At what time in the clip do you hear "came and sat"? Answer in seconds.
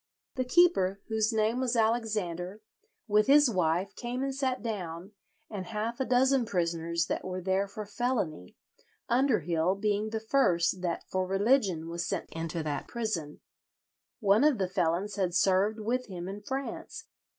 3.95-4.63